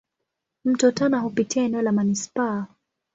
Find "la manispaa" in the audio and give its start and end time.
1.81-2.67